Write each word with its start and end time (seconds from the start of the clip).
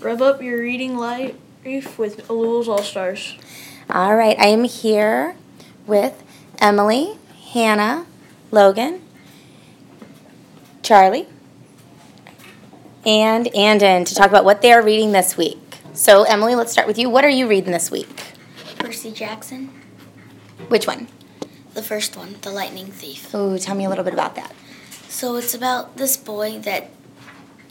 Rev 0.00 0.22
up 0.22 0.42
your 0.42 0.60
reading 0.60 0.96
life 0.96 1.34
with 1.98 2.28
Alul's 2.30 2.68
All 2.68 2.82
Stars. 2.82 3.36
All 3.90 4.14
right, 4.14 4.38
I 4.38 4.46
am 4.46 4.64
here 4.64 5.34
with 5.86 6.22
Emily, 6.60 7.16
Hannah, 7.52 8.06
Logan, 8.50 9.02
Charlie, 10.82 11.26
and 13.04 13.48
Andon 13.56 14.04
to 14.04 14.14
talk 14.14 14.28
about 14.28 14.44
what 14.44 14.62
they 14.62 14.72
are 14.72 14.82
reading 14.82 15.12
this 15.12 15.36
week. 15.36 15.58
So, 15.94 16.22
Emily, 16.22 16.54
let's 16.54 16.70
start 16.70 16.86
with 16.86 16.98
you. 16.98 17.10
What 17.10 17.24
are 17.24 17.28
you 17.30 17.48
reading 17.48 17.72
this 17.72 17.90
week? 17.90 18.34
Percy 18.78 19.10
Jackson, 19.10 19.70
Which 20.68 20.86
one? 20.86 21.08
the 21.74 21.82
first 21.82 22.16
one, 22.16 22.36
The 22.42 22.50
Lightning 22.50 22.86
Thief. 22.86 23.32
Oh, 23.34 23.56
tell 23.56 23.74
me 23.74 23.84
a 23.84 23.88
little 23.88 24.04
bit 24.04 24.12
about 24.12 24.34
that. 24.36 24.52
So 25.08 25.36
it's 25.36 25.54
about 25.54 25.96
this 25.96 26.16
boy 26.16 26.58
that 26.60 26.90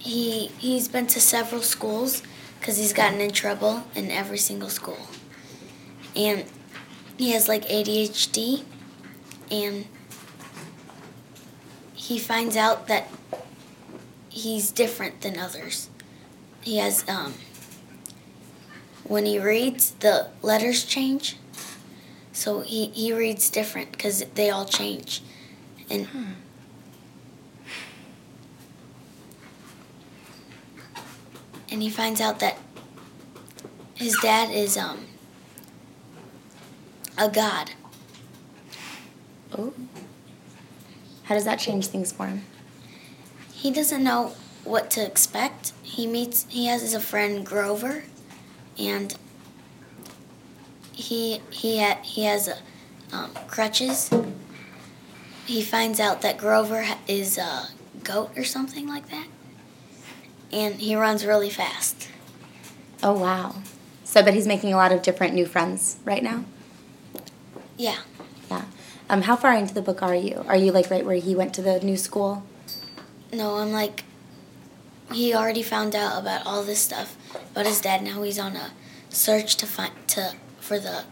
he 0.08 0.48
he's 0.58 0.88
been 0.88 1.08
to 1.08 1.20
several 1.20 1.62
schools 1.62 2.24
because 2.60 2.78
he's 2.78 2.94
gotten 2.94 3.20
in 3.20 3.32
trouble 3.32 3.84
in 3.94 4.10
every 4.10 4.38
single 4.38 4.70
school, 4.70 5.08
and 6.16 6.46
he 7.18 7.32
has 7.32 7.48
like 7.48 7.66
ADHD, 7.68 8.64
and 9.52 9.86
he 11.94 12.18
finds 12.18 12.56
out 12.56 12.88
that 12.88 13.10
he's 14.30 14.72
different 14.72 15.22
than 15.22 15.38
others. 15.38 15.90
He 16.62 16.78
has 16.78 17.08
um. 17.10 17.34
When 19.04 19.26
he 19.26 19.40
reads, 19.40 19.92
the 19.92 20.28
letters 20.42 20.84
change. 20.84 21.38
So 22.34 22.60
he, 22.60 22.88
he 22.88 23.14
reads 23.14 23.50
different 23.50 23.94
because 23.94 24.26
they 24.36 24.50
all 24.50 24.66
change. 24.66 25.24
And 25.90 26.08
and 31.78 31.84
he 31.84 31.92
finds 31.92 32.20
out 32.20 32.40
that 32.40 32.58
his 33.94 34.18
dad 34.24 34.50
is 34.50 34.76
um 34.78 35.06
a 37.20 37.30
god. 37.30 37.70
Oh. 39.56 39.76
How 41.26 41.36
does 41.36 41.46
that 41.46 41.60
change 41.60 41.86
things 41.86 42.12
for 42.12 42.26
him? 42.26 42.46
He 43.54 43.70
doesn't 43.70 44.04
know 44.04 44.34
what 44.64 44.90
to 44.90 45.06
expect. 45.06 45.74
He 45.84 46.08
meets 46.08 46.48
he 46.50 46.66
has 46.66 46.96
a 46.96 47.00
friend 47.00 47.46
Grover 47.46 48.06
and 48.80 49.16
he 50.92 51.44
he 51.52 51.78
ha, 51.78 52.00
he 52.02 52.24
has 52.24 52.48
a, 52.48 52.58
um, 53.16 53.30
crutches. 53.48 54.10
He 55.46 55.62
finds 55.62 56.00
out 56.00 56.24
that 56.24 56.40
Grover 56.40 56.82
ha- 56.86 56.98
is 57.08 57.38
a 57.38 57.68
goat 58.04 58.32
or 58.36 58.44
something 58.44 58.88
like 58.88 59.12
that, 59.12 59.28
and 60.52 60.76
he 60.76 60.96
runs 60.96 61.26
really 61.26 61.50
fast. 61.50 62.10
Oh, 63.04 63.14
wow. 63.14 63.56
So, 64.04 64.24
but 64.24 64.34
he's 64.34 64.48
making 64.48 64.74
a 64.74 64.78
lot 64.78 64.92
of 64.92 65.02
different 65.02 65.34
new 65.34 65.46
friends 65.46 65.98
right 66.06 66.24
now? 66.24 66.46
Yeah, 67.78 68.00
Yeah. 68.50 68.64
Um, 69.10 69.22
how 69.22 69.36
far 69.36 69.54
into 69.54 69.74
the 69.74 69.82
book 69.82 70.02
are 70.02 70.16
you? 70.16 70.44
Are 70.48 70.56
you 70.56 70.72
like 70.72 70.90
right 70.90 71.06
where 71.06 71.16
he 71.18 71.36
went 71.36 71.54
to 71.56 71.62
the 71.62 71.80
new 71.80 71.98
school? 71.98 72.44
no, 73.32 73.58
I'm 73.58 73.72
like, 73.72 74.04
he 75.12 75.34
already 75.34 75.64
found 75.64 75.96
out 75.96 76.20
about 76.20 76.46
all 76.46 76.64
this 76.64 76.80
stuff 76.80 77.16
about 77.52 77.66
his 77.66 77.82
dad. 77.82 78.02
Now 78.04 78.22
he's 78.24 78.40
on 78.40 78.56
a 78.56 78.72
search 79.10 79.56
to 79.58 79.66
find 79.66 79.94
to 80.08 80.34
for 80.60 80.80
the 80.80 81.04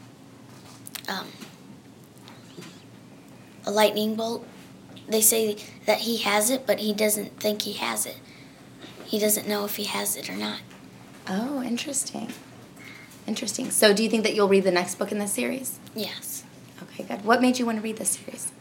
um, 1.08 1.28
a 3.66 3.72
lightning 3.72 4.16
bolt. 4.16 4.46
They 5.08 5.22
say 5.22 5.58
that 5.86 6.00
he 6.00 6.18
has 6.18 6.50
it, 6.50 6.66
but 6.66 6.80
he 6.80 6.94
doesn't 6.94 7.40
think 7.40 7.62
he 7.64 7.74
has 7.74 8.06
it. 8.06 8.18
He 9.06 9.20
doesn't 9.20 9.48
know 9.48 9.66
if 9.66 9.76
he 9.76 9.86
has 9.86 10.16
it 10.16 10.30
or 10.30 10.36
not. 10.36 10.60
Oh, 11.28 11.62
interesting. 11.64 12.32
Interesting. 13.28 13.72
So, 13.72 13.94
do 13.94 14.04
you 14.04 14.10
think 14.10 14.24
that 14.24 14.36
you'll 14.36 14.48
read 14.48 14.64
the 14.64 14.72
next 14.72 14.96
book 14.96 15.12
in 15.12 15.20
this 15.20 15.34
series? 15.34 15.80
Yes. 15.96 16.44
Okay, 16.84 17.04
good. 17.04 17.24
What 17.26 17.42
made 17.42 17.58
you 17.58 17.66
want 17.66 17.78
to 17.78 17.82
read 17.82 17.98
this 17.98 18.12
series? 18.12 18.52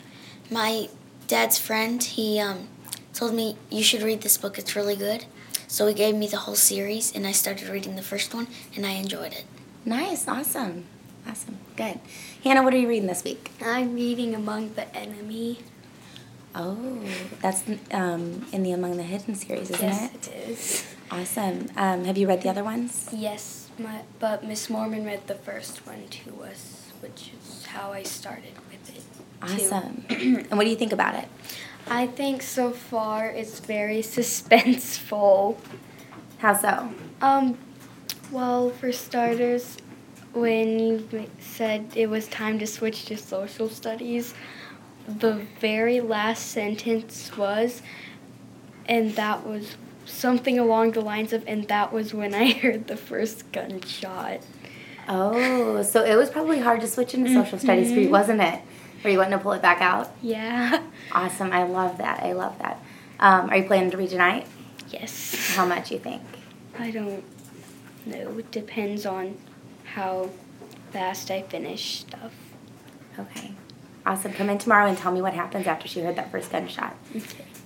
My 0.50 0.88
dad's 1.26 1.58
friend, 1.58 2.02
he 2.02 2.40
um, 2.40 2.68
told 3.12 3.34
me 3.34 3.56
you 3.70 3.82
should 3.82 4.02
read 4.02 4.22
this 4.22 4.38
book. 4.38 4.58
It's 4.58 4.76
really 4.76 4.96
good. 4.96 5.26
So 5.66 5.86
he 5.86 5.94
gave 5.94 6.14
me 6.14 6.26
the 6.26 6.38
whole 6.38 6.54
series, 6.54 7.14
and 7.14 7.26
I 7.26 7.32
started 7.32 7.68
reading 7.68 7.96
the 7.96 8.02
first 8.02 8.34
one, 8.34 8.46
and 8.76 8.86
I 8.86 8.92
enjoyed 8.92 9.32
it. 9.32 9.44
Nice. 9.84 10.28
Awesome. 10.28 10.84
Awesome. 11.28 11.58
Good. 11.76 12.00
Hannah, 12.42 12.62
what 12.62 12.74
are 12.74 12.78
you 12.78 12.88
reading 12.88 13.08
this 13.08 13.24
week? 13.24 13.50
I'm 13.62 13.94
reading 13.94 14.34
Among 14.34 14.74
the 14.74 14.94
Enemy. 14.96 15.58
Oh, 16.54 16.76
that's 17.40 17.64
um, 17.90 18.46
in 18.52 18.62
the 18.62 18.72
Among 18.72 18.96
the 18.96 19.02
Hidden 19.02 19.34
series, 19.34 19.70
isn't 19.70 19.86
yes, 19.86 20.04
it? 20.04 20.12
Yes, 20.14 20.28
it 20.28 20.50
is. 20.50 20.94
Awesome. 21.10 21.66
Um, 21.76 22.04
have 22.04 22.16
you 22.16 22.28
read 22.28 22.42
the 22.42 22.48
other 22.48 22.62
ones? 22.62 23.08
Yes, 23.12 23.70
my, 23.78 24.02
but 24.20 24.44
Miss 24.44 24.70
Mormon 24.70 25.04
read 25.04 25.26
the 25.26 25.34
first 25.34 25.84
one 25.86 26.06
to 26.08 26.42
us, 26.44 26.92
which 27.00 27.32
is 27.36 27.66
how 27.66 27.92
I 27.92 28.04
started 28.04 28.52
with 28.70 28.96
it. 28.96 29.02
Awesome. 29.42 30.04
and 30.10 30.56
what 30.56 30.64
do 30.64 30.70
you 30.70 30.76
think 30.76 30.92
about 30.92 31.16
it? 31.16 31.28
I 31.88 32.06
think 32.06 32.42
so 32.42 32.70
far 32.70 33.26
it's 33.26 33.58
very 33.58 33.98
suspenseful. 34.16 35.56
How 36.38 36.54
so? 36.54 36.90
Um, 37.20 37.58
well, 38.30 38.70
for 38.70 38.92
starters, 38.92 39.76
when 40.32 40.78
you 40.78 41.28
said 41.40 41.86
it 41.94 42.08
was 42.08 42.28
time 42.28 42.58
to 42.60 42.66
switch 42.66 43.06
to 43.06 43.16
social 43.16 43.68
studies, 43.68 44.34
the 45.06 45.46
very 45.60 46.00
last 46.00 46.50
sentence 46.50 47.36
was, 47.36 47.82
and 48.86 49.14
that 49.16 49.46
was 49.46 49.76
something 50.06 50.58
along 50.58 50.92
the 50.92 51.00
lines 51.00 51.32
of, 51.32 51.44
and 51.46 51.68
that 51.68 51.92
was 51.92 52.14
when 52.14 52.34
I 52.34 52.52
heard 52.60 52.86
the 52.86 52.96
first 52.96 53.50
gunshot. 53.52 54.40
Oh, 55.08 55.82
so 55.82 56.02
it 56.02 56.16
was 56.16 56.30
probably 56.30 56.60
hard 56.60 56.80
to 56.80 56.86
switch 56.86 57.14
into 57.14 57.32
social 57.32 57.58
studies 57.58 57.92
for 57.92 58.00
you, 58.00 58.08
wasn't 58.08 58.40
it? 58.40 58.60
Were 59.02 59.10
you 59.10 59.18
wanting 59.18 59.38
to 59.38 59.42
pull 59.42 59.52
it 59.52 59.60
back 59.60 59.82
out? 59.82 60.10
Yeah. 60.22 60.82
Awesome. 61.12 61.52
I 61.52 61.64
love 61.64 61.98
that. 61.98 62.22
I 62.22 62.32
love 62.32 62.58
that. 62.60 62.82
Um, 63.20 63.50
are 63.50 63.58
you 63.58 63.64
planning 63.64 63.90
to 63.90 63.98
read 63.98 64.08
tonight? 64.08 64.46
Yes. 64.88 65.54
How 65.54 65.66
much 65.66 65.90
you 65.92 65.98
think? 65.98 66.22
I 66.78 66.90
don't 66.90 67.22
know. 68.06 68.38
It 68.38 68.50
depends 68.50 69.04
on 69.04 69.36
how 69.84 70.30
fast 70.90 71.30
I 71.30 71.42
finish 71.42 72.00
stuff. 72.00 72.32
Okay. 73.18 73.52
Awesome. 74.06 74.32
Come 74.32 74.50
in 74.50 74.58
tomorrow 74.58 74.86
and 74.86 74.98
tell 74.98 75.12
me 75.12 75.22
what 75.22 75.32
happens 75.34 75.66
after 75.66 75.88
she 75.88 76.00
heard 76.00 76.16
that 76.16 76.30
first 76.30 76.50
gunshot. 76.52 76.94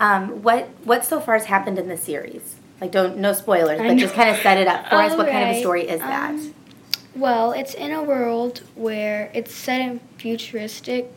Um, 0.01 0.43
what 0.43 0.69
what 0.85 1.05
so 1.05 1.21
far 1.21 1.35
has 1.37 1.47
happened 1.47 1.79
in 1.79 1.89
the 1.89 1.97
series? 1.97 2.57
Like, 2.81 2.93
don't 2.93 3.17
no 3.19 3.33
spoilers, 3.33 3.79
but 3.79 3.97
just 3.97 4.15
kind 4.15 4.31
of 4.31 4.37
set 4.41 4.57
it 4.59 4.69
up 4.69 4.89
for 4.89 4.95
us. 4.97 5.17
What 5.17 5.29
kind 5.29 5.51
of 5.51 5.57
a 5.57 5.61
story 5.61 5.89
is 5.89 5.99
that? 6.01 6.31
um, 6.31 6.55
Well, 7.17 7.51
it's 7.53 7.75
in 7.75 7.91
a 7.93 8.03
world 8.05 8.63
where 8.77 9.31
it's 9.35 9.53
set 9.53 9.81
in 9.81 9.99
futuristic, 10.17 11.11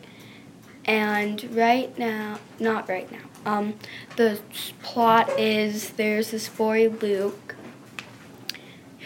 and 0.84 1.44
right 1.54 1.96
now, 1.96 2.40
not 2.58 2.88
right 2.88 3.10
now. 3.12 3.18
Um, 3.46 3.74
the 4.16 4.40
plot 4.82 5.38
is 5.38 5.90
there's 5.90 6.32
this 6.32 6.48
boy 6.48 6.88
Luke, 7.00 7.54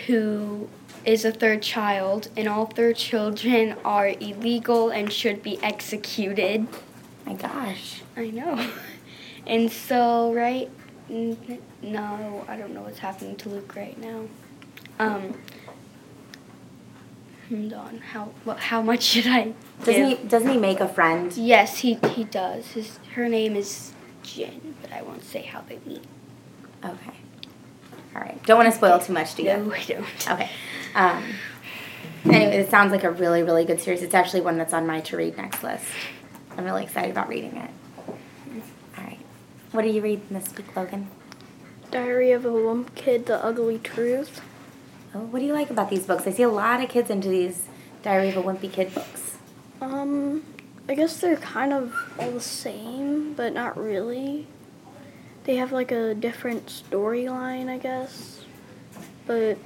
who 0.06 0.69
is 1.06 1.25
a 1.25 1.33
third 1.33 1.62
child, 1.62 2.28
and 2.37 2.49
all 2.49 2.67
third 2.67 2.97
children 2.97 3.77
are 3.84 4.09
illegal 4.09 4.91
and 4.91 5.12
should 5.12 5.43
be 5.43 5.62
executed. 5.62 6.67
My 7.25 7.34
gosh. 7.34 8.03
I 8.17 8.31
know. 8.31 8.69
And 9.49 9.71
so, 9.71 10.34
right? 10.34 10.69
No, 11.09 12.44
I 12.49 12.56
don't 12.56 12.75
know 12.75 12.83
what's 12.83 12.99
happening 12.99 13.37
to 13.37 13.49
Luke 13.49 13.77
right 13.77 13.97
now. 13.97 14.22
Um. 14.99 15.34
Hold 17.49 17.73
on. 17.75 17.99
How 17.99 18.25
what, 18.43 18.59
how 18.59 18.83
much 18.83 19.03
should 19.12 19.28
I? 19.28 19.55
Doesn't 19.84 20.09
give? 20.09 20.19
he 20.19 20.27
doesn't 20.27 20.50
he 20.50 20.59
make 20.59 20.81
a 20.81 20.88
friend? 20.88 21.33
Yes, 21.37 21.78
he 21.78 21.94
he 22.12 22.25
does. 22.25 22.73
His 22.73 22.99
her 23.15 23.28
name 23.28 23.55
is 23.55 23.93
Jen, 24.25 24.75
but 24.83 24.93
I 24.93 25.03
won't 25.03 25.23
say 25.23 25.43
how 25.43 25.61
they 25.69 25.78
meet. 25.87 26.03
Okay. 26.84 27.17
All 28.17 28.23
right. 28.23 28.43
Don't 28.47 28.58
want 28.58 28.70
to 28.70 28.76
spoil 28.76 28.99
too 28.99 29.12
much, 29.12 29.37
do 29.37 29.44
you? 29.44 29.56
No, 29.56 29.73
I 29.73 29.85
don't. 29.85 30.29
Okay. 30.29 30.50
Um, 30.96 31.22
anyway, 32.25 32.56
it 32.56 32.70
sounds 32.70 32.90
like 32.90 33.04
a 33.04 33.10
really, 33.10 33.43
really 33.43 33.66
good 33.66 33.81
series. 33.81 34.02
It's 34.02 34.14
actually 34.14 34.40
one 34.40 34.56
that's 34.56 34.72
on 34.72 34.87
my 34.87 35.00
to 35.02 35.16
read 35.19 35.37
next 35.37 35.62
list. 35.62 35.84
I'm 36.56 36.64
really 36.64 36.84
excited 36.84 37.10
about 37.10 37.28
reading 37.28 37.54
it. 37.58 37.70
All 38.08 39.04
right. 39.04 39.19
What 39.72 39.84
are 39.84 39.88
you 39.88 40.00
reading 40.00 40.26
this 40.31 40.56
week, 40.56 40.75
Logan? 40.75 41.08
Diary 41.90 42.32
of 42.32 42.46
a 42.46 42.52
Wimp 42.52 42.94
Kid, 42.94 43.26
The 43.26 43.44
Ugly 43.44 43.78
Truth. 43.81 44.40
Oh, 45.14 45.20
what 45.20 45.40
do 45.40 45.44
you 45.44 45.52
like 45.52 45.69
about 45.69 45.90
these 45.90 46.06
books? 46.06 46.26
I 46.26 46.31
see 46.31 46.43
a 46.43 46.48
lot 46.48 46.82
of 46.82 46.88
kids 46.88 47.10
into 47.10 47.28
these 47.28 47.69
Diary 48.02 48.31
of 48.31 48.38
a 48.38 48.43
Wimpy 48.43 48.72
Kid 48.72 48.94
books. 48.94 49.37
Um, 49.82 50.44
I 50.88 50.94
guess 50.94 51.20
they're 51.20 51.37
kind 51.37 51.75
of 51.75 51.94
all 52.19 52.31
the 52.31 52.40
same, 52.40 53.34
but 53.34 53.52
not 53.52 53.76
really. 53.76 54.46
They 55.44 55.56
have 55.56 55.72
like 55.72 55.93
a 55.93 56.14
different 56.14 56.66
storyline, 56.66 57.69
I 57.69 57.76
guess. 57.76 58.40
But 59.26 59.58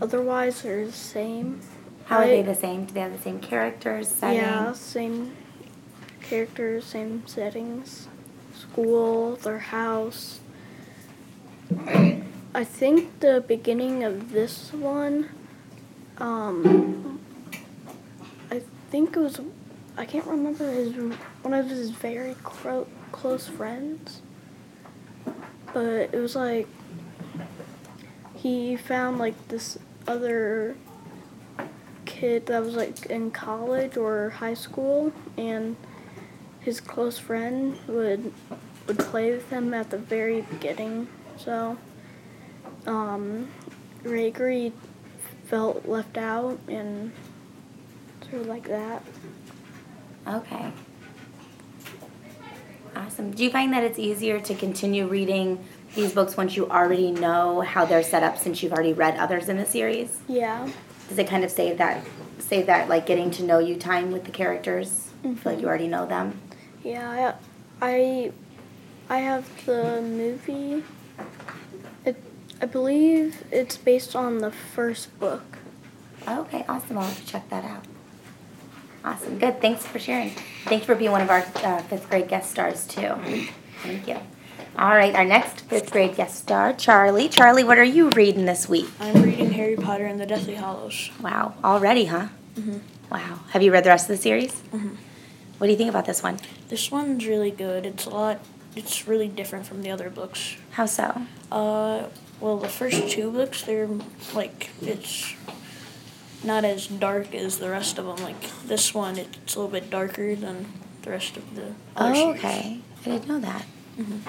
otherwise, 0.00 0.62
they're 0.62 0.86
the 0.86 0.92
same. 0.92 1.60
How 2.06 2.18
are 2.20 2.26
they 2.26 2.42
the 2.42 2.54
same? 2.54 2.86
Do 2.86 2.94
they 2.94 3.00
have 3.00 3.12
the 3.12 3.18
same 3.22 3.38
characters, 3.40 4.08
setting? 4.08 4.36
Yeah, 4.38 4.72
same 4.72 5.36
characters, 6.22 6.84
same 6.84 7.26
settings. 7.26 8.08
School, 8.54 9.36
their 9.36 9.58
house. 9.58 10.40
I 12.54 12.64
think 12.64 13.20
the 13.20 13.44
beginning 13.46 14.04
of 14.04 14.32
this 14.32 14.72
one, 14.72 15.28
um, 16.16 17.20
I 18.50 18.62
think 18.90 19.16
it 19.16 19.20
was, 19.20 19.40
I 19.96 20.06
can't 20.06 20.26
remember 20.26 20.70
his 20.70 20.94
one 21.42 21.54
of 21.54 21.68
his 21.68 21.90
very 21.90 22.34
cro- 22.42 22.88
close 23.12 23.46
friends, 23.46 24.22
but 25.74 25.84
it 26.12 26.14
was 26.14 26.34
like 26.34 26.66
he 28.34 28.76
found 28.76 29.18
like 29.18 29.48
this 29.48 29.78
other 30.08 30.76
kid 32.04 32.46
that 32.46 32.62
was 32.62 32.74
like 32.74 33.06
in 33.06 33.30
college 33.30 33.96
or 33.96 34.30
high 34.30 34.54
school, 34.54 35.12
and 35.36 35.76
his 36.60 36.80
close 36.80 37.18
friend 37.18 37.78
would 37.86 38.32
would 38.86 38.98
play 38.98 39.30
with 39.30 39.48
him 39.50 39.74
at 39.74 39.90
the 39.90 39.98
very 39.98 40.40
beginning. 40.40 41.06
So, 41.36 41.76
um, 42.86 43.48
Gregory 44.02 44.72
felt 45.44 45.86
left 45.86 46.16
out 46.16 46.58
and 46.68 47.12
sort 48.28 48.42
of 48.42 48.46
like 48.46 48.66
that. 48.68 49.02
Okay. 50.26 50.72
Awesome. 52.96 53.30
Do 53.30 53.44
you 53.44 53.50
find 53.50 53.72
that 53.72 53.84
it's 53.84 53.98
easier 53.98 54.40
to 54.40 54.54
continue 54.54 55.06
reading 55.06 55.64
these 55.94 56.12
books 56.12 56.36
once 56.36 56.56
you 56.56 56.68
already 56.68 57.10
know 57.10 57.60
how 57.60 57.84
they're 57.84 58.02
set 58.02 58.22
up 58.22 58.38
since 58.38 58.62
you've 58.62 58.72
already 58.72 58.92
read 58.92 59.16
others 59.16 59.48
in 59.48 59.56
the 59.56 59.66
series? 59.66 60.20
Yeah. 60.28 60.68
Does 61.08 61.18
it 61.18 61.26
kind 61.26 61.44
of 61.44 61.50
save 61.50 61.78
that 61.78 62.04
save 62.38 62.66
that 62.66 62.88
like 62.88 63.06
getting 63.06 63.30
to 63.32 63.42
know 63.42 63.58
you 63.58 63.76
time 63.76 64.10
with 64.10 64.24
the 64.24 64.30
characters? 64.30 65.10
I 65.24 65.34
feel 65.34 65.52
like 65.52 65.60
you 65.60 65.68
already 65.68 65.88
know 65.88 66.06
them. 66.06 66.40
Yeah, 66.84 67.34
I, 67.80 67.86
I, 67.90 68.32
I 69.08 69.18
have 69.18 69.66
the 69.66 70.00
movie. 70.00 70.84
It, 72.04 72.16
I 72.62 72.66
believe 72.66 73.42
it's 73.50 73.76
based 73.76 74.14
on 74.14 74.38
the 74.38 74.50
first 74.50 75.18
book. 75.18 75.58
Okay, 76.26 76.64
awesome. 76.68 76.98
I'll 76.98 77.04
have 77.04 77.18
to 77.18 77.26
check 77.26 77.48
that 77.50 77.64
out. 77.64 77.84
Awesome. 79.04 79.38
Good. 79.38 79.60
Thanks 79.60 79.86
for 79.86 79.98
sharing. 79.98 80.30
Thanks 80.64 80.84
for 80.86 80.94
being 80.94 81.10
one 81.10 81.22
of 81.22 81.30
our 81.30 81.44
uh, 81.56 81.82
fifth 81.82 82.08
grade 82.10 82.28
guest 82.28 82.50
stars, 82.50 82.86
too. 82.86 83.14
Thank 83.82 84.06
you. 84.06 84.18
All 84.78 84.90
right, 84.94 85.14
our 85.14 85.24
next 85.24 85.62
fifth 85.62 85.90
grade 85.90 86.14
guest 86.14 86.36
star, 86.38 86.72
Charlie. 86.72 87.28
Charlie, 87.28 87.64
what 87.64 87.78
are 87.78 87.84
you 87.84 88.10
reading 88.10 88.44
this 88.44 88.68
week? 88.68 88.86
I'm 89.00 89.22
reading 89.22 89.50
Harry 89.52 89.74
Potter 89.74 90.06
and 90.06 90.20
the 90.20 90.26
Deathly 90.26 90.54
Hallows. 90.54 91.10
Wow, 91.20 91.54
already, 91.64 92.04
huh? 92.04 92.28
Mhm. 92.56 92.80
Wow. 93.10 93.40
Have 93.50 93.62
you 93.62 93.72
read 93.72 93.82
the 93.82 93.90
rest 93.90 94.08
of 94.08 94.16
the 94.16 94.22
series? 94.22 94.52
Mhm. 94.72 94.96
What 95.58 95.66
do 95.66 95.72
you 95.72 95.76
think 95.76 95.90
about 95.90 96.04
this 96.06 96.22
one? 96.22 96.38
This 96.68 96.92
one's 96.92 97.26
really 97.26 97.50
good. 97.50 97.86
It's 97.86 98.06
a 98.06 98.10
lot. 98.10 98.38
It's 98.76 99.08
really 99.08 99.26
different 99.26 99.66
from 99.66 99.82
the 99.82 99.90
other 99.90 100.10
books. 100.10 100.54
How 100.72 100.86
so? 100.86 101.22
Uh, 101.50 102.04
well, 102.38 102.58
the 102.58 102.68
first 102.68 103.08
two 103.08 103.32
books, 103.32 103.62
they're 103.62 103.88
like 104.32 104.70
it's 104.80 105.32
not 106.44 106.64
as 106.64 106.86
dark 106.86 107.34
as 107.34 107.58
the 107.58 107.68
rest 107.70 107.98
of 107.98 108.06
them. 108.06 108.24
Like 108.24 108.40
this 108.64 108.94
one, 108.94 109.18
it's 109.18 109.56
a 109.56 109.58
little 109.58 109.72
bit 109.72 109.90
darker 109.90 110.36
than 110.36 110.66
the 111.02 111.10
rest 111.10 111.36
of 111.36 111.56
the. 111.56 111.72
Other 111.96 112.10
Oh, 112.14 112.14
series. 112.14 112.38
okay. 112.38 112.78
I 113.04 113.04
didn't 113.10 113.26
know 113.28 113.40
that. 113.40 113.64
Mhm. 113.98 114.20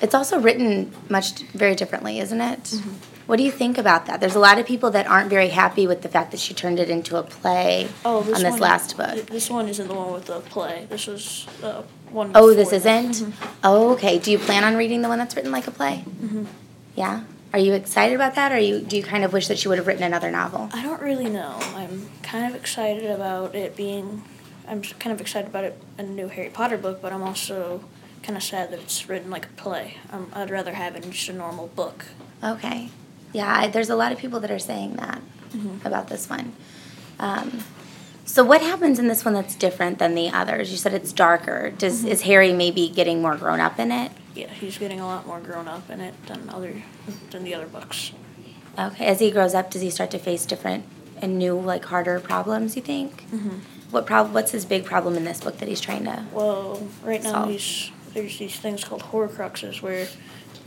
It's 0.00 0.14
also 0.14 0.38
written 0.40 0.92
much 1.08 1.32
very 1.52 1.74
differently, 1.74 2.18
isn't 2.20 2.40
it? 2.40 2.62
Mm-hmm. 2.64 2.90
What 3.26 3.36
do 3.36 3.42
you 3.44 3.50
think 3.52 3.78
about 3.78 4.06
that? 4.06 4.18
There's 4.20 4.34
a 4.34 4.40
lot 4.40 4.58
of 4.58 4.66
people 4.66 4.90
that 4.90 5.06
aren't 5.06 5.30
very 5.30 5.48
happy 5.50 5.86
with 5.86 6.02
the 6.02 6.08
fact 6.08 6.30
that 6.32 6.40
she 6.40 6.52
turned 6.54 6.80
it 6.80 6.90
into 6.90 7.16
a 7.16 7.22
play 7.22 7.88
Oh, 8.04 8.22
this 8.22 8.36
on 8.36 8.42
this 8.42 8.58
last 8.58 8.96
book. 8.96 9.26
This 9.26 9.48
one 9.50 9.68
isn't 9.68 9.86
the 9.86 9.94
one 9.94 10.12
with 10.12 10.26
the 10.26 10.40
play. 10.40 10.86
This 10.88 11.06
is 11.06 11.46
uh, 11.62 11.82
one. 12.10 12.32
Oh, 12.34 12.52
this 12.54 12.72
isn't? 12.72 13.22
Oh, 13.62 13.92
okay. 13.92 14.18
Do 14.18 14.32
you 14.32 14.38
plan 14.38 14.64
on 14.64 14.74
reading 14.76 15.02
the 15.02 15.08
one 15.08 15.18
that's 15.18 15.36
written 15.36 15.52
like 15.52 15.66
a 15.68 15.70
play? 15.70 16.02
Mhm. 16.08 16.46
Yeah. 16.96 17.22
Are 17.52 17.58
you 17.58 17.72
excited 17.74 18.14
about 18.14 18.34
that, 18.36 18.52
or 18.52 18.58
you 18.58 18.80
do 18.80 18.96
you 18.96 19.02
kind 19.02 19.24
of 19.24 19.32
wish 19.32 19.48
that 19.48 19.58
she 19.58 19.68
would 19.68 19.78
have 19.78 19.86
written 19.86 20.02
another 20.04 20.30
novel? 20.30 20.70
I 20.72 20.82
don't 20.82 21.02
really 21.02 21.28
know. 21.28 21.56
I'm 21.76 22.08
kind 22.22 22.46
of 22.46 22.54
excited 22.60 23.10
about 23.10 23.54
it 23.54 23.76
being. 23.76 24.22
I'm 24.66 24.82
kind 24.82 25.12
of 25.12 25.20
excited 25.20 25.48
about 25.48 25.64
it 25.64 25.80
a 25.98 26.02
new 26.04 26.28
Harry 26.28 26.48
Potter 26.48 26.78
book, 26.78 27.02
but 27.02 27.12
I'm 27.12 27.22
also 27.22 27.82
kind 28.22 28.36
of 28.36 28.42
sad 28.42 28.70
that 28.72 28.78
it's 28.80 29.08
written 29.08 29.30
like 29.30 29.46
a 29.46 29.50
play. 29.50 29.96
Um, 30.12 30.30
I'd 30.34 30.50
rather 30.50 30.74
have 30.74 30.96
it 30.96 31.04
in 31.04 31.10
just 31.12 31.28
a 31.28 31.32
normal 31.32 31.68
book. 31.68 32.06
Okay. 32.42 32.90
Yeah, 33.32 33.52
I, 33.60 33.68
there's 33.68 33.90
a 33.90 33.96
lot 33.96 34.12
of 34.12 34.18
people 34.18 34.40
that 34.40 34.50
are 34.50 34.58
saying 34.58 34.96
that 34.96 35.20
Mhm. 35.54 35.84
about 35.84 36.08
this 36.08 36.28
one. 36.28 36.52
Um, 37.18 37.62
so 38.24 38.44
what 38.44 38.60
happens 38.62 38.98
in 38.98 39.08
this 39.08 39.24
one 39.24 39.34
that's 39.34 39.54
different 39.54 39.98
than 39.98 40.14
the 40.14 40.30
others? 40.30 40.70
You 40.70 40.76
said 40.76 40.94
it's 40.94 41.12
darker. 41.12 41.70
Does 41.70 42.04
is 42.04 42.22
Harry 42.22 42.52
maybe 42.52 42.88
getting 42.88 43.20
more 43.22 43.36
grown 43.36 43.60
up 43.60 43.78
in 43.78 43.90
it? 43.92 44.12
Yeah, 44.34 44.48
he's 44.48 44.78
getting 44.78 45.00
a 45.00 45.06
lot 45.06 45.26
more 45.26 45.40
grown 45.40 45.66
up 45.68 45.90
in 45.90 46.00
it 46.00 46.14
than 46.26 46.48
other 46.48 46.82
than 47.30 47.42
the 47.44 47.54
other 47.54 47.66
books. 47.66 48.12
Okay. 48.78 49.04
As 49.06 49.18
he 49.20 49.30
grows 49.30 49.54
up, 49.54 49.70
does 49.70 49.82
he 49.82 49.90
start 49.90 50.10
to 50.12 50.18
face 50.18 50.46
different 50.46 50.84
and 51.20 51.38
new, 51.38 51.58
like 51.58 51.84
harder 51.86 52.20
problems? 52.20 52.76
You 52.76 52.82
think? 52.82 53.24
Mm-hmm. 53.30 53.58
What 53.90 54.06
prob- 54.06 54.32
What's 54.32 54.52
his 54.52 54.64
big 54.64 54.84
problem 54.84 55.16
in 55.16 55.24
this 55.24 55.40
book 55.40 55.58
that 55.58 55.68
he's 55.68 55.80
trying 55.80 56.04
to? 56.04 56.24
Well, 56.32 56.86
right 57.02 57.22
now 57.22 57.32
Solve. 57.32 57.50
he's 57.50 57.90
there's 58.14 58.38
these 58.38 58.56
things 58.56 58.84
called 58.84 59.02
Horcruxes 59.02 59.82
where 59.82 60.08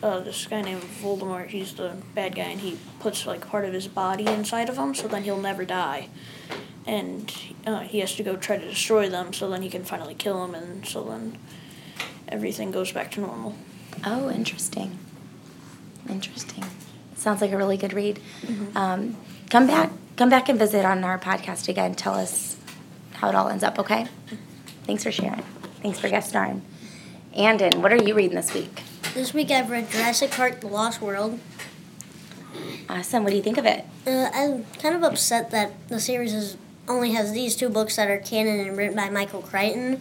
uh, 0.01 0.19
this 0.19 0.45
guy 0.47 0.61
named 0.61 0.83
Voldemort, 1.01 1.47
he's 1.47 1.73
the 1.73 1.95
bad 2.13 2.35
guy, 2.35 2.43
and 2.43 2.59
he 2.59 2.77
puts 2.99 3.25
like 3.25 3.47
part 3.47 3.65
of 3.65 3.73
his 3.73 3.87
body 3.87 4.27
inside 4.27 4.69
of 4.69 4.77
him, 4.77 4.93
so 4.93 5.07
then 5.07 5.23
he'll 5.23 5.39
never 5.39 5.63
die. 5.65 6.09
And 6.85 7.33
uh, 7.65 7.79
he 7.81 7.99
has 7.99 8.15
to 8.15 8.23
go 8.23 8.35
try 8.35 8.57
to 8.57 8.67
destroy 8.67 9.09
them, 9.09 9.31
so 9.31 9.49
then 9.49 9.61
he 9.61 9.69
can 9.69 9.85
finally 9.85 10.15
kill 10.15 10.43
him, 10.43 10.53
and 10.55 10.85
so 10.85 11.03
then 11.03 11.37
everything 12.27 12.71
goes 12.71 12.91
back 12.91 13.11
to 13.11 13.21
normal. 13.21 13.55
Oh, 14.05 14.29
interesting. 14.29 14.99
Interesting. 16.09 16.65
Sounds 17.15 17.39
like 17.39 17.51
a 17.51 17.57
really 17.57 17.77
good 17.77 17.93
read. 17.93 18.19
Um, 18.75 19.15
come 19.49 19.67
back, 19.67 19.91
come 20.17 20.29
back 20.29 20.49
and 20.49 20.59
visit 20.59 20.83
on 20.83 21.05
our 21.05 21.17
podcast 21.17 21.69
again. 21.69 21.95
Tell 21.95 22.15
us 22.15 22.57
how 23.13 23.29
it 23.29 23.35
all 23.35 23.47
ends 23.47 23.63
up. 23.63 23.79
Okay. 23.79 24.07
Thanks 24.85 25.03
for 25.03 25.11
sharing. 25.11 25.43
Thanks 25.81 25.99
for 25.99 26.09
guest 26.09 26.27
starring. 26.27 26.61
Andon, 27.35 27.81
what 27.81 27.91
are 27.91 28.03
you 28.03 28.13
reading 28.13 28.35
this 28.35 28.53
week? 28.53 28.83
This 29.15 29.33
week 29.33 29.49
I've 29.49 29.71
read 29.71 29.89
Jurassic 29.89 30.29
Park: 30.31 30.61
The 30.61 30.67
Lost 30.67 31.01
World. 31.01 31.39
Awesome. 32.87 33.23
What 33.23 33.31
do 33.31 33.35
you 33.35 33.41
think 33.41 33.57
of 33.57 33.65
it? 33.65 33.85
Uh, 34.05 34.29
I'm 34.31 34.65
kind 34.79 34.95
of 34.95 35.01
upset 35.01 35.49
that 35.49 35.71
the 35.89 35.99
series 35.99 36.33
is, 36.33 36.57
only 36.87 37.13
has 37.13 37.31
these 37.31 37.55
two 37.55 37.69
books 37.69 37.95
that 37.95 38.07
are 38.07 38.19
canon 38.19 38.59
and 38.59 38.77
written 38.77 38.95
by 38.95 39.09
Michael 39.09 39.41
Crichton. 39.41 39.99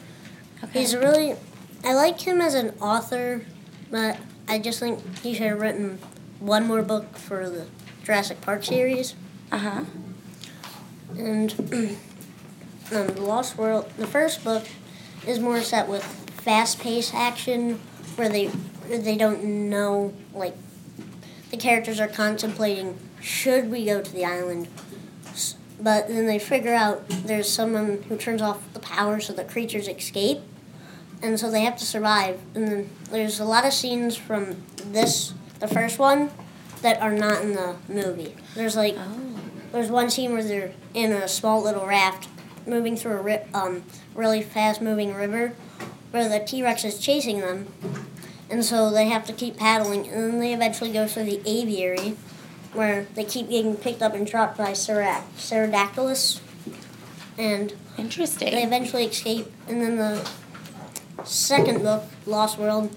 Okay. 0.62 0.80
He's 0.80 0.94
really, 0.94 1.34
I 1.82 1.94
like 1.94 2.20
him 2.20 2.42
as 2.42 2.54
an 2.54 2.74
author, 2.80 3.46
but 3.90 4.18
I 4.46 4.58
just 4.58 4.80
think 4.80 5.00
he 5.18 5.32
should 5.32 5.46
have 5.46 5.60
written 5.60 6.00
one 6.38 6.66
more 6.66 6.82
book 6.82 7.16
for 7.16 7.48
the 7.48 7.66
Jurassic 8.04 8.42
Park 8.42 8.62
series. 8.62 9.14
Uh 9.50 9.58
huh. 9.58 9.84
And 11.16 11.52
um, 12.92 13.06
The 13.06 13.22
Lost 13.22 13.56
World, 13.56 13.90
the 13.96 14.06
first 14.06 14.44
book, 14.44 14.66
is 15.26 15.38
more 15.38 15.62
set 15.62 15.88
with 15.88 16.21
fast-paced 16.44 17.14
action, 17.14 17.80
where 18.16 18.28
they 18.28 18.50
they 18.88 19.16
don't 19.16 19.42
know 19.44 20.12
like 20.34 20.54
the 21.50 21.56
characters 21.56 22.00
are 22.00 22.08
contemplating 22.08 22.98
should 23.20 23.70
we 23.70 23.84
go 23.86 24.00
to 24.02 24.12
the 24.12 24.24
island, 24.24 24.66
but 25.80 26.08
then 26.08 26.26
they 26.26 26.38
figure 26.38 26.74
out 26.74 27.08
there's 27.08 27.48
someone 27.48 28.02
who 28.08 28.16
turns 28.16 28.42
off 28.42 28.60
the 28.72 28.80
power 28.80 29.20
so 29.20 29.32
the 29.32 29.44
creatures 29.44 29.86
escape, 29.88 30.40
and 31.22 31.38
so 31.38 31.50
they 31.50 31.60
have 31.62 31.76
to 31.76 31.84
survive. 31.84 32.40
And 32.54 32.66
then 32.68 32.90
there's 33.10 33.38
a 33.38 33.44
lot 33.44 33.64
of 33.64 33.72
scenes 33.72 34.16
from 34.16 34.56
this 34.84 35.34
the 35.60 35.68
first 35.68 35.98
one 36.00 36.30
that 36.82 37.00
are 37.00 37.12
not 37.12 37.42
in 37.42 37.52
the 37.54 37.76
movie. 37.88 38.34
There's 38.56 38.76
like 38.76 38.96
Oh. 38.98 39.38
there's 39.70 39.90
one 39.90 40.10
scene 40.10 40.32
where 40.32 40.42
they're 40.42 40.72
in 40.94 41.12
a 41.12 41.28
small 41.28 41.62
little 41.62 41.86
raft 41.86 42.28
moving 42.66 42.96
through 42.96 43.12
a 43.18 43.22
ri- 43.22 43.46
um, 43.54 43.84
really 44.14 44.42
fast 44.42 44.80
moving 44.82 45.14
river 45.14 45.52
where 46.12 46.28
the 46.28 46.38
T 46.38 46.62
Rex 46.62 46.84
is 46.84 46.98
chasing 46.98 47.40
them. 47.40 47.66
And 48.48 48.64
so 48.64 48.90
they 48.90 49.08
have 49.08 49.24
to 49.26 49.32
keep 49.32 49.56
paddling, 49.56 50.06
and 50.08 50.34
then 50.34 50.38
they 50.38 50.52
eventually 50.52 50.92
go 50.92 51.06
through 51.08 51.24
the 51.24 51.40
aviary 51.46 52.16
where 52.74 53.06
they 53.14 53.24
keep 53.24 53.48
getting 53.48 53.76
picked 53.76 54.02
up 54.02 54.14
and 54.14 54.26
dropped 54.26 54.56
by 54.56 54.72
Pterodactylus. 54.72 56.40
And 57.38 57.74
interesting. 57.98 58.50
they 58.50 58.62
eventually 58.62 59.04
escape. 59.04 59.50
And 59.68 59.80
then 59.80 59.96
the 59.96 60.28
second 61.24 61.82
book, 61.82 62.04
Lost 62.26 62.58
World, 62.58 62.94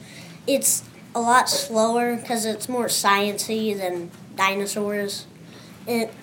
it's 0.48 0.84
a 1.14 1.22
lot 1.22 1.50
slower 1.50 2.16
because 2.16 2.46
it's 2.46 2.68
more 2.68 2.88
sciency 2.88 3.78
than 3.78 4.12
dinosaurs. 4.36 5.26
It, 5.88 6.14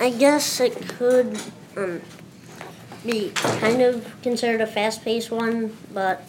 I 0.00 0.10
guess 0.10 0.60
it 0.60 0.88
could 0.88 1.38
um, 1.76 2.00
be 3.04 3.30
kind 3.34 3.82
of 3.82 4.14
considered 4.22 4.60
a 4.60 4.66
fast-paced 4.66 5.30
one, 5.30 5.76
but 5.92 6.24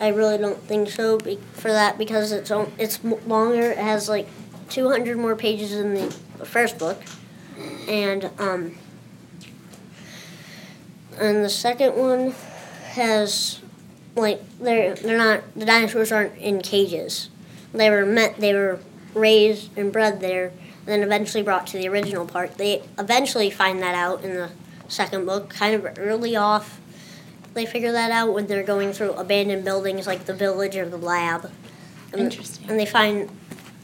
I 0.00 0.08
really 0.08 0.38
don't 0.38 0.60
think 0.62 0.90
so 0.90 1.18
be- 1.18 1.38
for 1.52 1.72
that 1.72 1.98
because 1.98 2.32
it's 2.32 2.50
it's 2.78 3.02
longer. 3.04 3.70
It 3.70 3.78
has 3.78 4.08
like 4.08 4.28
200 4.70 5.16
more 5.16 5.36
pages 5.36 5.70
than 5.70 5.94
the, 5.94 6.14
first 6.44 6.78
book, 6.78 7.00
and 7.88 8.28
um, 8.38 8.74
and 11.18 11.42
the 11.42 11.48
second 11.48 11.96
one 11.96 12.34
has 12.90 13.60
like 14.14 14.42
they're 14.58 14.94
they're 14.94 15.16
not 15.16 15.42
the 15.56 15.64
dinosaurs 15.64 16.12
aren't 16.12 16.36
in 16.36 16.60
cages. 16.60 17.30
They 17.72 17.88
were 17.88 18.04
meant 18.04 18.38
they 18.38 18.52
were 18.52 18.80
raised 19.14 19.70
and 19.78 19.92
bred 19.92 20.20
there, 20.20 20.48
and 20.48 20.86
then 20.86 21.02
eventually 21.02 21.42
brought 21.42 21.66
to 21.68 21.78
the 21.78 21.88
original 21.88 22.26
park. 22.26 22.56
They 22.56 22.82
eventually 22.98 23.48
find 23.48 23.80
that 23.80 23.94
out 23.94 24.22
in 24.22 24.34
the 24.34 24.50
second 24.88 25.26
book, 25.26 25.50
kind 25.50 25.74
of 25.74 25.98
early 25.98 26.36
off. 26.36 26.80
They 27.54 27.66
figure 27.66 27.92
that 27.92 28.10
out 28.10 28.32
when 28.32 28.46
they're 28.46 28.64
going 28.64 28.92
through 28.92 29.12
abandoned 29.12 29.64
buildings 29.64 30.06
like 30.06 30.24
the 30.24 30.34
village 30.34 30.76
or 30.76 30.88
the 30.88 30.96
lab. 30.96 31.50
And, 32.12 32.22
Interesting. 32.22 32.68
And 32.68 32.78
they 32.78 32.86
find 32.86 33.30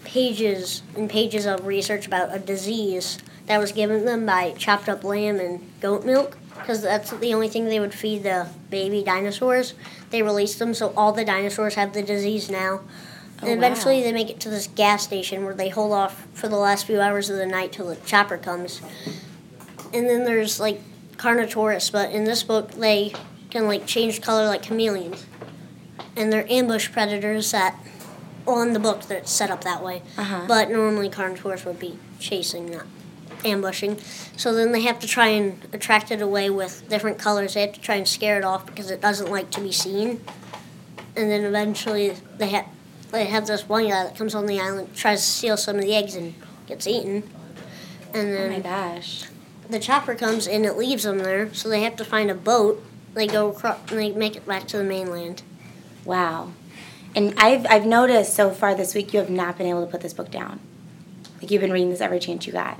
pages 0.04 0.82
and 0.96 1.08
pages 1.08 1.46
of 1.46 1.66
research 1.66 2.06
about 2.06 2.34
a 2.34 2.38
disease 2.38 3.18
that 3.46 3.58
was 3.58 3.72
given 3.72 4.04
them 4.04 4.26
by 4.26 4.52
chopped 4.52 4.88
up 4.88 5.04
lamb 5.04 5.38
and 5.38 5.68
goat 5.80 6.04
milk 6.04 6.36
because 6.60 6.82
that's 6.82 7.10
the 7.10 7.34
only 7.34 7.48
thing 7.48 7.64
they 7.64 7.80
would 7.80 7.94
feed 7.94 8.22
the 8.22 8.48
baby 8.70 9.02
dinosaurs. 9.02 9.74
They 10.10 10.22
released 10.22 10.58
them, 10.58 10.74
so 10.74 10.92
all 10.96 11.12
the 11.12 11.24
dinosaurs 11.24 11.74
have 11.74 11.92
the 11.92 12.02
disease 12.02 12.50
now. 12.50 12.80
Oh, 13.42 13.46
and 13.46 13.50
eventually 13.50 13.98
wow. 13.98 14.04
they 14.04 14.12
make 14.12 14.30
it 14.30 14.40
to 14.40 14.50
this 14.50 14.66
gas 14.66 15.02
station 15.02 15.44
where 15.44 15.54
they 15.54 15.70
hold 15.70 15.92
off 15.92 16.26
for 16.34 16.48
the 16.48 16.56
last 16.56 16.86
few 16.86 17.00
hours 17.00 17.30
of 17.30 17.36
the 17.36 17.46
night 17.46 17.72
till 17.72 17.86
the 17.86 17.96
chopper 17.96 18.36
comes. 18.36 18.82
And 19.92 20.08
then 20.08 20.24
there's 20.24 20.60
like 20.60 20.80
Carnotaurus, 21.20 21.92
but 21.92 22.10
in 22.12 22.24
this 22.24 22.42
book 22.42 22.72
they 22.72 23.12
can 23.50 23.66
like 23.66 23.86
change 23.86 24.22
color 24.22 24.46
like 24.46 24.62
chameleons. 24.62 25.26
And 26.16 26.32
they're 26.32 26.50
ambush 26.50 26.90
predators 26.90 27.50
that 27.52 27.78
well 28.46 28.62
in 28.62 28.72
the 28.72 28.80
book 28.80 29.02
they're 29.02 29.24
set 29.26 29.50
up 29.50 29.62
that 29.64 29.84
way. 29.84 30.02
Uh-huh. 30.16 30.46
But 30.48 30.70
normally 30.70 31.10
Carnotaurus 31.10 31.66
would 31.66 31.78
be 31.78 31.98
chasing, 32.18 32.70
not 32.70 32.86
ambushing. 33.44 33.98
So 34.38 34.54
then 34.54 34.72
they 34.72 34.80
have 34.82 34.98
to 35.00 35.06
try 35.06 35.28
and 35.28 35.60
attract 35.74 36.10
it 36.10 36.22
away 36.22 36.48
with 36.48 36.88
different 36.88 37.18
colors. 37.18 37.52
They 37.52 37.60
have 37.60 37.74
to 37.74 37.80
try 37.80 37.96
and 37.96 38.08
scare 38.08 38.38
it 38.38 38.44
off 38.44 38.64
because 38.64 38.90
it 38.90 39.02
doesn't 39.02 39.30
like 39.30 39.50
to 39.50 39.60
be 39.60 39.72
seen. 39.72 40.22
And 41.16 41.30
then 41.30 41.44
eventually 41.44 42.16
they 42.38 42.48
have 42.48 42.66
they 43.10 43.26
have 43.26 43.46
this 43.46 43.68
one 43.68 43.88
guy 43.88 44.04
that 44.04 44.16
comes 44.16 44.34
on 44.34 44.46
the 44.46 44.58
island, 44.58 44.94
tries 44.96 45.20
to 45.20 45.26
steal 45.26 45.56
some 45.58 45.76
of 45.76 45.82
the 45.82 45.94
eggs 45.94 46.14
and 46.14 46.32
gets 46.66 46.86
eaten. 46.86 47.24
And 48.14 48.28
Oh 48.28 48.32
then 48.32 48.52
my 48.52 48.60
gosh. 48.60 49.24
The 49.70 49.78
chopper 49.78 50.14
comes 50.14 50.46
and 50.46 50.64
it 50.64 50.76
leaves 50.76 51.04
them 51.04 51.18
there, 51.18 51.52
so 51.54 51.68
they 51.68 51.82
have 51.82 51.96
to 51.96 52.04
find 52.04 52.30
a 52.30 52.34
boat. 52.34 52.82
They 53.14 53.26
go 53.26 53.50
across 53.50 53.78
and 53.90 53.98
they 53.98 54.12
make 54.12 54.36
it 54.36 54.46
back 54.46 54.66
to 54.68 54.78
the 54.78 54.84
mainland. 54.84 55.42
Wow. 56.04 56.52
And 57.14 57.34
I've 57.36 57.66
I've 57.68 57.86
noticed 57.86 58.34
so 58.34 58.50
far 58.50 58.74
this 58.74 58.94
week 58.94 59.12
you 59.12 59.18
have 59.18 59.30
not 59.30 59.58
been 59.58 59.66
able 59.66 59.84
to 59.84 59.90
put 59.90 60.00
this 60.00 60.12
book 60.12 60.30
down. 60.30 60.60
Like 61.40 61.50
you've 61.50 61.60
been 61.60 61.72
reading 61.72 61.90
this 61.90 62.00
every 62.00 62.20
chance 62.20 62.46
you 62.46 62.52
got. 62.52 62.78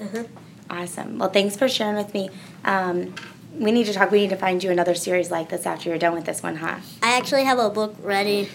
Uh-huh. 0.00 0.24
Awesome. 0.70 1.18
Well, 1.18 1.30
thanks 1.30 1.56
for 1.56 1.68
sharing 1.68 1.96
with 1.96 2.12
me. 2.12 2.30
Um, 2.64 3.14
we 3.52 3.72
need 3.72 3.84
to 3.86 3.92
talk. 3.92 4.10
We 4.10 4.20
need 4.20 4.30
to 4.30 4.36
find 4.36 4.62
you 4.62 4.70
another 4.70 4.94
series 4.94 5.30
like 5.30 5.48
this 5.50 5.66
after 5.66 5.88
you're 5.88 5.98
done 5.98 6.14
with 6.14 6.24
this 6.24 6.42
one, 6.42 6.56
huh? 6.56 6.78
I 7.02 7.16
actually 7.16 7.44
have 7.44 7.58
a 7.58 7.70
book 7.70 7.94
ready. 8.02 8.50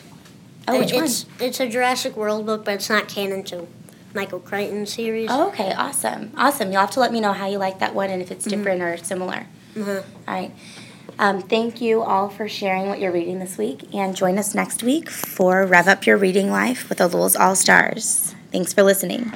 Oh, 0.68 0.80
which 0.80 0.94
one? 0.94 1.06
it's 1.06 1.26
it's 1.40 1.60
a 1.60 1.68
Jurassic 1.68 2.16
World 2.16 2.46
book, 2.46 2.66
but 2.66 2.76
it's 2.76 2.90
not 2.90 3.08
canon 3.08 3.44
to 3.46 3.68
Michael 4.14 4.40
Crichton 4.40 4.86
series. 4.86 5.30
Oh, 5.32 5.50
okay. 5.50 5.74
Awesome. 5.74 6.32
Awesome. 6.38 6.72
You'll 6.72 6.82
have 6.82 6.92
to 6.92 7.00
let 7.00 7.12
me 7.12 7.20
know 7.20 7.34
how 7.34 7.48
you 7.48 7.58
like 7.58 7.80
that 7.80 7.96
one 7.96 8.10
and 8.10 8.22
if 8.22 8.32
it's 8.32 8.46
different 8.46 8.82
or 8.82 8.98
similar. 8.98 9.48
Uh-huh. 9.78 10.02
All 10.28 10.34
right. 10.34 10.52
Um, 11.20 11.42
thank 11.42 11.82
you 11.82 12.02
all 12.02 12.30
for 12.30 12.48
sharing 12.48 12.88
what 12.88 13.00
you're 13.00 13.12
reading 13.12 13.40
this 13.40 13.58
week, 13.58 13.94
and 13.94 14.16
join 14.16 14.40
us 14.40 14.56
next 14.56 14.82
week 14.82 15.10
for 15.10 15.66
Rev 15.66 15.88
Up 15.88 16.06
Your 16.08 16.18
Reading 16.18 16.50
Life 16.50 16.90
with 16.90 16.98
the 16.98 17.08
Alul's 17.08 17.36
All 17.36 17.56
Stars. 17.56 18.34
Thanks 18.52 18.74
for 18.74 18.82
listening. 18.84 19.32